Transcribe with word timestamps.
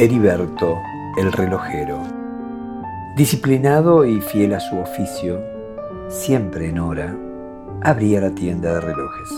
Heriberto, 0.00 0.80
el 1.16 1.32
relojero. 1.32 1.98
Disciplinado 3.16 4.06
y 4.06 4.20
fiel 4.20 4.54
a 4.54 4.60
su 4.60 4.78
oficio, 4.78 5.40
siempre 6.06 6.68
en 6.68 6.78
hora, 6.78 7.16
abría 7.82 8.20
la 8.20 8.30
tienda 8.30 8.74
de 8.74 8.80
relojes. 8.80 9.28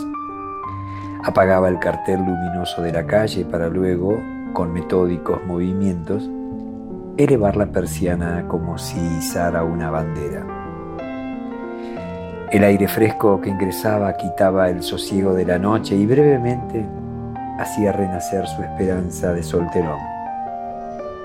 Apagaba 1.24 1.70
el 1.70 1.78
cartel 1.78 2.18
luminoso 2.18 2.82
de 2.82 2.92
la 2.92 3.06
calle 3.06 3.46
para 3.46 3.70
luego, 3.70 4.20
con 4.52 4.70
metódicos 4.74 5.42
movimientos, 5.46 6.28
elevar 7.16 7.56
la 7.56 7.72
persiana 7.72 8.44
como 8.46 8.76
si 8.76 9.00
izara 9.16 9.64
una 9.64 9.90
bandera. 9.90 10.44
El 12.52 12.64
aire 12.64 12.86
fresco 12.86 13.40
que 13.40 13.48
ingresaba 13.48 14.14
quitaba 14.18 14.68
el 14.68 14.82
sosiego 14.82 15.32
de 15.32 15.46
la 15.46 15.58
noche 15.58 15.96
y 15.96 16.04
brevemente 16.04 16.84
hacía 17.58 17.92
renacer 17.92 18.46
su 18.46 18.62
esperanza 18.62 19.32
de 19.32 19.42
solterón. 19.42 20.19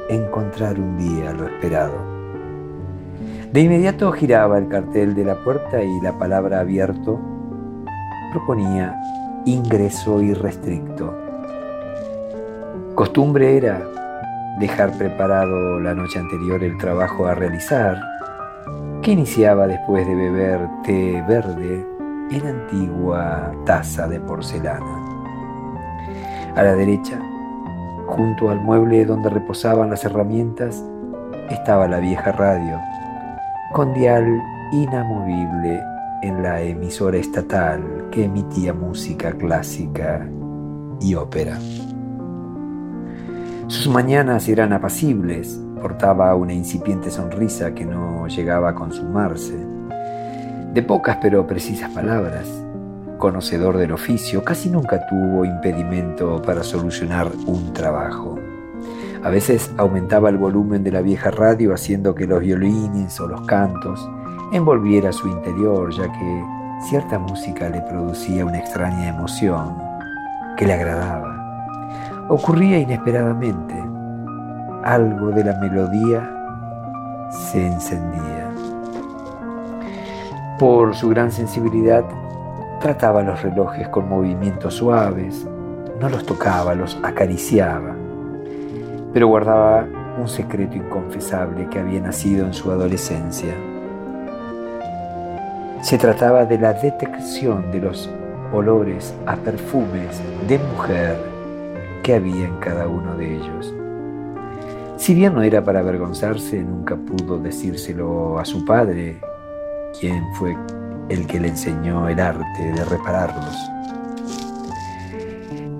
Encontrar 0.09 0.79
un 0.79 0.97
día 0.97 1.33
lo 1.33 1.47
esperado. 1.47 1.93
De 3.51 3.61
inmediato 3.61 4.11
giraba 4.11 4.59
el 4.59 4.67
cartel 4.67 5.15
de 5.15 5.25
la 5.25 5.43
puerta 5.43 5.81
y 5.81 5.99
la 6.01 6.17
palabra 6.19 6.59
abierto 6.59 7.19
proponía 8.31 8.95
ingreso 9.45 10.21
irrestricto. 10.21 11.11
Costumbre 12.93 13.57
era 13.57 13.81
dejar 14.59 14.95
preparado 14.95 15.79
la 15.79 15.95
noche 15.95 16.19
anterior 16.19 16.63
el 16.63 16.77
trabajo 16.77 17.25
a 17.25 17.33
realizar, 17.33 17.99
que 19.01 19.11
iniciaba 19.11 19.65
después 19.65 20.05
de 20.05 20.13
beber 20.13 20.67
té 20.83 21.23
verde 21.27 21.83
en 22.29 22.45
antigua 22.45 23.51
taza 23.65 24.07
de 24.07 24.19
porcelana. 24.19 25.01
A 26.55 26.61
la 26.61 26.75
derecha, 26.75 27.19
junto 28.07 28.49
al 28.49 28.61
mueble 28.61 29.05
donde 29.05 29.29
reposaban 29.29 29.89
las 29.89 30.05
herramientas, 30.05 30.83
estaba 31.49 31.87
la 31.87 31.99
vieja 31.99 32.31
radio, 32.31 32.79
con 33.73 33.93
dial 33.93 34.25
inamovible 34.71 35.81
en 36.21 36.41
la 36.41 36.61
emisora 36.61 37.17
estatal 37.17 38.07
que 38.11 38.25
emitía 38.25 38.73
música 38.73 39.31
clásica 39.33 40.27
y 41.01 41.15
ópera. 41.15 41.57
Sus 43.67 43.87
mañanas 43.87 44.47
eran 44.47 44.73
apacibles, 44.73 45.59
portaba 45.81 46.35
una 46.35 46.53
incipiente 46.53 47.11
sonrisa 47.11 47.73
que 47.73 47.85
no 47.85 48.27
llegaba 48.27 48.69
a 48.69 48.75
consumarse. 48.75 49.55
De 50.73 50.83
pocas 50.83 51.17
pero 51.21 51.47
precisas 51.47 51.89
palabras, 51.91 52.47
conocedor 53.17 53.77
del 53.77 53.91
oficio, 53.91 54.43
casi 54.43 54.69
nunca 54.69 55.05
tuvo 55.07 55.45
impedimento 55.45 56.41
para 56.41 56.63
solucionar 56.63 57.31
un 57.45 57.73
trabajo. 57.73 58.39
A 59.23 59.29
veces 59.29 59.71
aumentaba 59.77 60.29
el 60.29 60.37
volumen 60.37 60.83
de 60.83 60.91
la 60.91 61.01
vieja 61.01 61.31
radio 61.31 61.73
haciendo 61.73 62.13
que 62.13 62.27
los 62.27 62.41
violines 62.41 63.19
o 63.19 63.27
los 63.27 63.41
cantos 63.47 64.07
envolviera 64.51 65.11
su 65.11 65.27
interior, 65.27 65.91
ya 65.93 66.11
que 66.11 66.43
cierta 66.89 67.17
música 67.17 67.69
le 67.69 67.81
producía 67.81 68.45
una 68.45 68.59
extraña 68.59 69.09
emoción 69.09 69.75
que 70.57 70.67
le 70.67 70.73
agradaba 70.73 71.35
ocurría 72.27 72.79
inesperadamente. 72.79 73.75
Algo 74.83 75.31
de 75.31 75.43
la 75.43 75.59
melodía 75.59 76.29
se 77.29 77.67
encendía. 77.67 78.51
Por 80.59 80.95
su 80.95 81.09
gran 81.09 81.31
sensibilidad, 81.31 82.03
trataba 82.85 83.23
los 83.23 83.41
relojes 83.41 83.87
con 83.87 84.07
movimientos 84.07 84.75
suaves, 84.75 85.43
no 85.99 86.07
los 86.07 86.23
tocaba, 86.23 86.75
los 86.75 86.95
acariciaba, 87.01 87.95
pero 89.11 89.27
guardaba 89.27 89.87
un 90.21 90.27
secreto 90.27 90.75
inconfesable 90.75 91.67
que 91.67 91.79
había 91.79 91.99
nacido 91.99 92.45
en 92.45 92.53
su 92.53 92.69
adolescencia. 92.69 93.55
Se 95.81 95.97
trataba 95.97 96.45
de 96.45 96.59
la 96.59 96.73
detección 96.73 97.71
de 97.71 97.79
los 97.79 98.07
olores 98.53 99.15
a 99.25 99.35
perfumes 99.35 100.21
de 100.47 100.59
mujer 100.59 101.17
que 102.03 102.13
había 102.13 102.45
en 102.45 102.57
cada 102.57 102.87
uno 102.87 103.15
de 103.15 103.37
ellos. 103.37 103.73
Si 104.97 105.15
bien 105.15 105.33
no 105.33 105.41
era 105.41 105.63
para 105.63 105.79
avergonzarse, 105.79 106.61
nunca 106.61 106.95
pudo 106.95 107.39
decírselo 107.39 108.37
a 108.37 108.45
su 108.45 108.63
padre, 108.63 109.21
quien 109.99 110.23
fue 110.35 110.55
el 111.09 111.27
que 111.27 111.39
le 111.39 111.49
enseñó 111.49 112.07
el 112.09 112.19
arte 112.19 112.71
de 112.71 112.85
repararlos. 112.85 113.55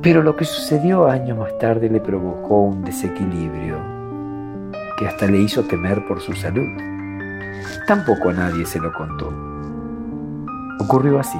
Pero 0.01 0.21
lo 0.21 0.35
que 0.35 0.45
sucedió 0.45 1.07
años 1.07 1.37
más 1.37 1.57
tarde 1.57 1.89
le 1.89 1.99
provocó 1.99 2.61
un 2.61 2.83
desequilibrio 2.83 3.77
que 4.99 5.07
hasta 5.07 5.25
le 5.25 5.39
hizo 5.39 5.63
temer 5.63 6.05
por 6.07 6.21
su 6.21 6.33
salud. 6.33 6.67
Tampoco 7.87 8.29
a 8.29 8.33
nadie 8.33 8.65
se 8.65 8.79
lo 8.79 8.93
contó. 8.93 9.33
Ocurrió 10.79 11.19
así. 11.19 11.39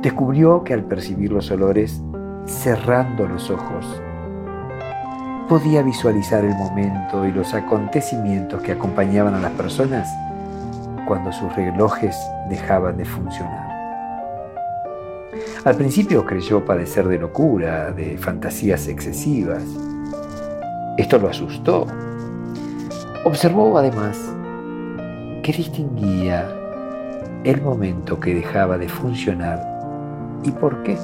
Descubrió 0.00 0.64
que 0.64 0.74
al 0.74 0.84
percibir 0.84 1.30
los 1.32 1.50
olores 1.50 2.02
cerrando 2.46 3.26
los 3.26 3.50
ojos, 3.50 4.02
podía 5.48 5.82
visualizar 5.82 6.44
el 6.44 6.54
momento 6.54 7.26
y 7.26 7.32
los 7.32 7.54
acontecimientos 7.54 8.62
que 8.62 8.72
acompañaban 8.72 9.34
a 9.34 9.40
las 9.40 9.52
personas 9.52 10.08
cuando 11.06 11.32
sus 11.32 11.54
relojes 11.54 12.16
dejaban 12.48 12.96
de 12.96 13.04
funcionar. 13.04 13.74
Al 15.64 15.76
principio 15.76 16.24
creyó 16.24 16.64
padecer 16.64 17.08
de 17.08 17.18
locura, 17.18 17.90
de 17.90 18.18
fantasías 18.18 18.86
excesivas. 18.86 19.64
Esto 20.98 21.18
lo 21.18 21.28
asustó. 21.28 21.86
Observó 23.24 23.78
además 23.78 24.18
que 25.42 25.52
distinguía 25.52 26.48
el 27.44 27.60
momento 27.62 28.20
que 28.20 28.34
dejaba 28.34 28.78
de 28.78 28.88
funcionar 28.88 29.60
y 30.42 30.50
por 30.50 30.82
qué 30.82 30.98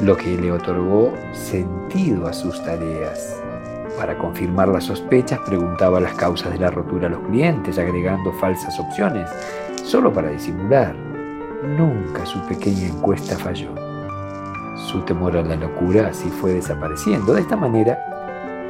lo 0.00 0.16
que 0.16 0.36
le 0.36 0.50
otorgó 0.50 1.12
sentido 1.32 2.26
a 2.26 2.32
sus 2.32 2.62
tareas. 2.64 3.43
Para 3.96 4.18
confirmar 4.18 4.68
las 4.68 4.84
sospechas, 4.84 5.38
preguntaba 5.46 6.00
las 6.00 6.14
causas 6.14 6.52
de 6.52 6.58
la 6.58 6.70
rotura 6.70 7.06
a 7.06 7.10
los 7.10 7.20
clientes, 7.20 7.78
agregando 7.78 8.32
falsas 8.32 8.78
opciones, 8.80 9.30
solo 9.84 10.12
para 10.12 10.30
disimular. 10.30 10.94
Nunca 11.64 12.26
su 12.26 12.40
pequeña 12.46 12.88
encuesta 12.88 13.36
falló. 13.38 13.70
Su 14.76 15.00
temor 15.02 15.36
a 15.36 15.42
la 15.42 15.56
locura 15.56 16.08
así 16.08 16.28
fue 16.28 16.54
desapareciendo. 16.54 17.34
De 17.34 17.40
esta 17.42 17.56
manera, 17.56 17.98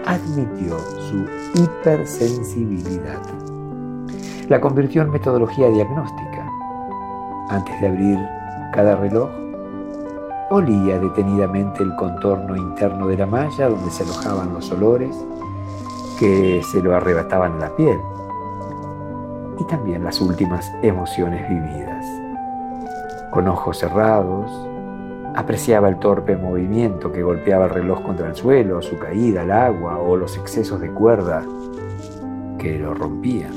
admitió 0.04 0.78
su 0.78 1.26
hipersensibilidad. 1.54 3.22
La 4.48 4.60
convirtió 4.60 5.02
en 5.02 5.10
metodología 5.10 5.68
diagnóstica. 5.70 6.46
Antes 7.48 7.80
de 7.80 7.88
abrir 7.88 8.18
cada 8.72 8.96
reloj, 8.96 9.30
olía 10.50 10.98
detenidamente 10.98 11.82
el 11.82 11.94
contorno 11.96 12.56
interno 12.56 13.08
de 13.08 13.16
la 13.16 13.26
malla 13.26 13.68
donde 13.68 13.90
se 13.90 14.02
alojaban 14.02 14.52
los 14.52 14.70
olores 14.70 15.16
que 16.18 16.62
se 16.70 16.82
lo 16.82 16.94
arrebataban 16.94 17.54
en 17.54 17.60
la 17.60 17.76
piel 17.76 17.98
y 19.58 19.64
también 19.64 20.04
las 20.04 20.20
últimas 20.20 20.70
emociones 20.82 21.48
vividas. 21.48 22.04
Con 23.30 23.48
ojos 23.48 23.78
cerrados, 23.78 24.50
apreciaba 25.34 25.88
el 25.88 25.98
torpe 25.98 26.36
movimiento 26.36 27.10
que 27.10 27.22
golpeaba 27.22 27.64
el 27.64 27.70
reloj 27.70 28.02
contra 28.02 28.28
el 28.28 28.36
suelo, 28.36 28.82
su 28.82 28.98
caída 28.98 29.42
al 29.42 29.50
agua 29.50 29.98
o 29.98 30.16
los 30.16 30.36
excesos 30.36 30.80
de 30.80 30.90
cuerda 30.90 31.42
que 32.58 32.78
lo 32.78 32.94
rompían. 32.94 33.52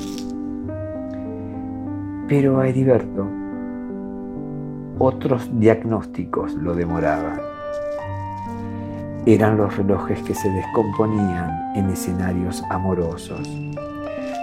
Pero 2.26 2.60
a 2.60 2.68
Heriberto 2.68 3.37
otros 4.98 5.48
diagnósticos 5.60 6.54
lo 6.54 6.74
demoraban. 6.74 7.40
Eran 9.26 9.56
los 9.56 9.76
relojes 9.76 10.20
que 10.22 10.34
se 10.34 10.48
descomponían 10.50 11.76
en 11.76 11.90
escenarios 11.90 12.62
amorosos. 12.70 13.48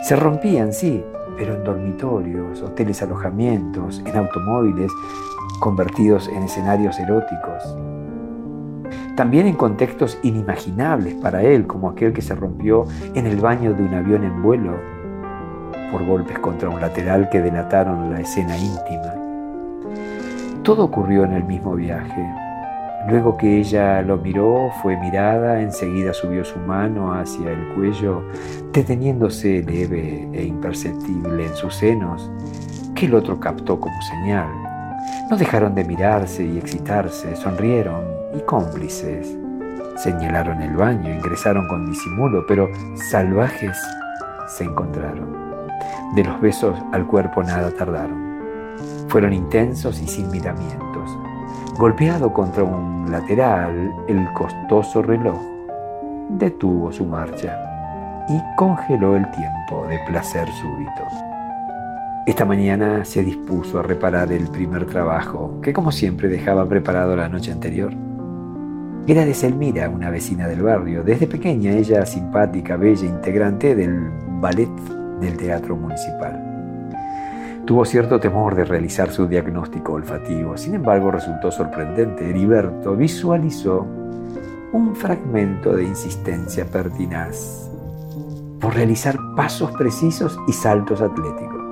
Se 0.03 0.15
rompían, 0.15 0.71
sí, 0.71 1.03
pero 1.37 1.55
en 1.55 1.63
dormitorios, 1.63 2.61
hoteles 2.61 3.01
alojamientos, 3.01 4.01
en 4.05 4.15
automóviles 4.15 4.91
convertidos 5.59 6.27
en 6.27 6.43
escenarios 6.43 6.99
eróticos. 6.99 7.77
También 9.15 9.47
en 9.47 9.55
contextos 9.55 10.19
inimaginables 10.23 11.15
para 11.15 11.41
él, 11.41 11.65
como 11.65 11.89
aquel 11.89 12.13
que 12.13 12.21
se 12.21 12.35
rompió 12.35 12.85
en 13.13 13.25
el 13.25 13.37
baño 13.37 13.73
de 13.73 13.83
un 13.83 13.93
avión 13.93 14.23
en 14.23 14.41
vuelo 14.43 14.73
por 15.91 16.05
golpes 16.05 16.37
contra 16.39 16.69
un 16.69 16.79
lateral 16.81 17.29
que 17.29 17.41
delataron 17.41 18.11
la 18.11 18.19
escena 18.19 18.57
íntima. 18.57 19.24
Todo 20.65 20.83
ocurrió 20.83 21.23
en 21.23 21.33
el 21.33 21.43
mismo 21.43 21.75
viaje. 21.75 22.27
Luego 23.07 23.37
que 23.37 23.59
ella 23.59 24.01
lo 24.01 24.17
miró, 24.17 24.71
fue 24.81 24.97
mirada, 24.97 25.61
enseguida 25.61 26.11
subió 26.11 26.43
su 26.43 26.57
mano 26.57 27.13
hacia 27.13 27.51
el 27.51 27.75
cuello, 27.75 28.23
deteniéndose 28.73 29.61
leve 29.61 30.27
e 30.33 30.43
imperceptible 30.43 31.45
en 31.45 31.55
sus 31.55 31.75
senos, 31.75 32.31
que 32.95 33.05
el 33.05 33.13
otro 33.13 33.39
captó 33.39 33.79
como 33.79 34.01
señal. 34.01 34.49
No 35.29 35.37
dejaron 35.37 35.75
de 35.75 35.85
mirarse 35.85 36.43
y 36.43 36.57
excitarse, 36.57 37.35
sonrieron 37.35 38.03
y 38.35 38.39
cómplices 38.41 39.37
Señalaron 39.97 40.61
el 40.61 40.75
baño, 40.75 41.13
ingresaron 41.13 41.67
con 41.69 41.85
disimulo, 41.85 42.45
pero 42.47 42.69
salvajes 42.95 43.77
se 44.47 44.65
encontraron. 44.65 45.33
De 46.15 46.23
los 46.23 46.41
besos 46.41 46.77
al 46.91 47.07
cuerpo 47.07 47.41
nada 47.43 47.71
tardaron. 47.71 48.34
Fueron 49.07 49.33
intensos 49.33 50.01
y 50.01 50.07
sin 50.07 50.29
miramientos. 50.31 51.09
Golpeado 51.77 52.31
contra 52.33 52.63
un 52.63 53.11
lateral, 53.11 53.93
el 54.07 54.31
costoso 54.33 55.01
reloj 55.01 55.39
detuvo 56.29 56.91
su 56.91 57.05
marcha 57.05 57.57
y 58.29 58.41
congeló 58.55 59.15
el 59.15 59.29
tiempo 59.31 59.85
de 59.87 59.99
placer 60.07 60.47
súbito. 60.47 61.03
Esta 62.25 62.43
mañana 62.43 63.05
se 63.05 63.23
dispuso 63.23 63.79
a 63.79 63.83
reparar 63.83 64.31
el 64.31 64.47
primer 64.47 64.87
trabajo, 64.87 65.59
que 65.61 65.73
como 65.73 65.91
siempre 65.91 66.27
dejaba 66.27 66.67
preparado 66.67 67.15
la 67.15 67.29
noche 67.29 67.51
anterior. 67.51 67.93
Era 69.05 69.23
de 69.23 69.35
Selmira, 69.35 69.87
una 69.89 70.09
vecina 70.09 70.47
del 70.47 70.63
barrio. 70.63 71.03
Desde 71.03 71.27
pequeña 71.27 71.73
ella 71.73 72.03
simpática, 72.07 72.77
bella, 72.77 73.05
integrante 73.05 73.75
del 73.75 74.09
ballet 74.41 74.69
del 75.21 75.37
Teatro 75.37 75.75
Municipal. 75.75 76.44
Tuvo 77.65 77.83
cierto 77.83 78.19
temor 78.19 78.53
de 78.53 78.63
realizar 78.63 79.09
su 79.09 79.25
diagnóstico 79.25 79.93
olfativo, 79.93 80.55
sin 80.55 80.75
embargo 80.75 81.09
resultó 81.09 81.49
sorprendente. 81.49 82.29
Heriberto 82.29 82.95
visualizó 82.95 83.87
un 84.71 84.95
fragmento 84.95 85.75
de 85.75 85.85
insistencia 85.85 86.65
pertinaz 86.65 87.71
por 88.59 88.75
realizar 88.75 89.17
pasos 89.35 89.71
precisos 89.71 90.39
y 90.47 90.53
saltos 90.53 91.01
atléticos. 91.01 91.63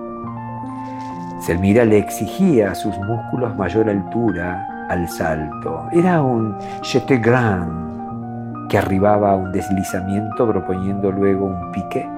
Selmira 1.42 1.86
le 1.86 2.00
exigía 2.00 2.72
a 2.72 2.76
sus 2.76 2.98
músculos 2.98 3.56
mayor 3.56 3.88
altura 3.88 4.88
al 4.90 5.08
salto. 5.08 5.88
Era 5.92 6.24
un 6.24 6.56
jeté 6.82 7.18
grand 7.18 8.68
que 8.68 8.80
arribaba 8.80 9.34
a 9.34 9.36
un 9.36 9.52
deslizamiento 9.52 10.48
proponiendo 10.48 11.12
luego 11.12 11.46
un 11.46 11.72
pique. 11.72 12.10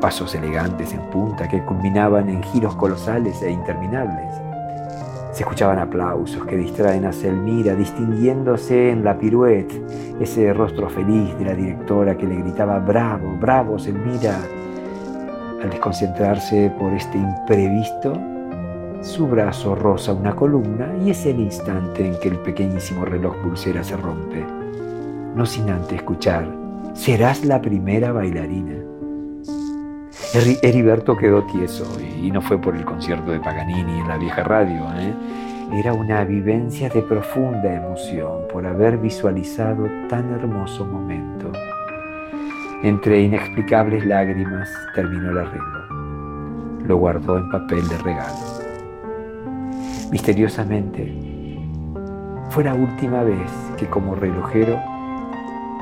Pasos 0.00 0.34
elegantes 0.34 0.92
en 0.92 1.00
punta 1.10 1.48
que 1.48 1.64
culminaban 1.64 2.28
en 2.28 2.42
giros 2.42 2.74
colosales 2.76 3.40
e 3.42 3.50
interminables. 3.50 4.34
Se 5.32 5.42
escuchaban 5.42 5.78
aplausos 5.78 6.44
que 6.46 6.56
distraen 6.56 7.04
a 7.04 7.12
Selmira, 7.12 7.74
distinguiéndose 7.74 8.90
en 8.90 9.04
la 9.04 9.18
piruette 9.18 9.72
ese 10.20 10.52
rostro 10.52 10.88
feliz 10.88 11.36
de 11.38 11.44
la 11.44 11.54
directora 11.54 12.16
que 12.16 12.26
le 12.26 12.36
gritaba, 12.36 12.78
bravo, 12.78 13.36
bravo, 13.38 13.78
Selmira 13.78 14.38
al 15.62 15.70
desconcentrarse 15.70 16.70
por 16.78 16.92
este 16.92 17.18
imprevisto, 17.18 18.12
su 19.02 19.26
brazo 19.26 19.74
roza 19.74 20.12
una 20.12 20.34
columna 20.34 20.94
y 21.04 21.10
es 21.10 21.24
el 21.26 21.40
instante 21.40 22.06
en 22.06 22.18
que 22.18 22.28
el 22.28 22.38
pequeñísimo 22.38 23.04
reloj 23.04 23.36
pulsera 23.42 23.82
se 23.82 23.96
rompe, 23.96 24.44
no 25.34 25.46
sin 25.46 25.70
antes 25.70 25.98
escuchar, 25.98 26.46
serás 26.94 27.44
la 27.44 27.60
primera 27.60 28.12
bailarina. 28.12 28.95
Heriberto 30.36 31.16
quedó 31.16 31.44
tieso 31.44 31.86
y 32.00 32.30
no 32.30 32.42
fue 32.42 32.58
por 32.58 32.76
el 32.76 32.84
concierto 32.84 33.30
de 33.30 33.40
Paganini 33.40 34.00
en 34.00 34.06
la 34.06 34.18
vieja 34.18 34.44
radio. 34.44 34.84
¿eh? 34.98 35.14
Era 35.72 35.94
una 35.94 36.24
vivencia 36.24 36.90
de 36.90 37.00
profunda 37.00 37.74
emoción 37.74 38.42
por 38.52 38.66
haber 38.66 38.98
visualizado 38.98 39.88
tan 40.10 40.30
hermoso 40.34 40.84
momento. 40.84 41.50
Entre 42.82 43.22
inexplicables 43.22 44.04
lágrimas 44.04 44.68
terminó 44.94 45.30
el 45.30 45.38
arreglo. 45.38 46.84
Lo 46.86 46.98
guardó 46.98 47.38
en 47.38 47.50
papel 47.50 47.88
de 47.88 47.96
regalo. 47.98 48.36
Misteriosamente, 50.10 51.14
fue 52.50 52.64
la 52.64 52.74
última 52.74 53.22
vez 53.22 53.50
que 53.78 53.86
como 53.86 54.14
relojero 54.14 54.78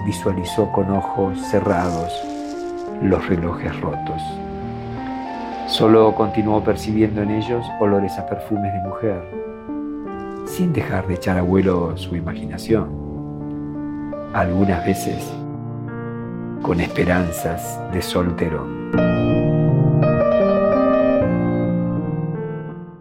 visualizó 0.06 0.70
con 0.70 0.90
ojos 0.90 1.40
cerrados 1.50 2.12
los 3.02 3.26
relojes 3.28 3.80
rotos. 3.80 4.22
Solo 5.66 6.14
continuó 6.14 6.62
percibiendo 6.62 7.22
en 7.22 7.30
ellos 7.30 7.64
olores 7.80 8.18
a 8.18 8.26
perfumes 8.26 8.72
de 8.72 8.80
mujer, 8.80 9.22
sin 10.46 10.72
dejar 10.72 11.06
de 11.06 11.14
echar 11.14 11.38
a 11.38 11.42
vuelo 11.42 11.96
su 11.96 12.14
imaginación. 12.14 13.04
Algunas 14.34 14.84
veces 14.84 15.32
con 16.62 16.80
esperanzas 16.80 17.80
de 17.92 18.00
soltero. 18.00 18.66